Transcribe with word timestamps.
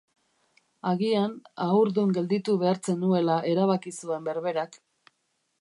Agian, 0.91 1.35
haurdun 1.67 2.15
gelditu 2.19 2.57
behar 2.65 2.81
zenuela 2.89 3.39
erabaki 3.53 3.97
zuen 4.03 4.29
berberak. 4.31 4.85